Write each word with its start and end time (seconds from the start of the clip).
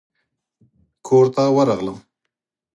کورته 1.07 1.43
ورغلم. 1.55 1.97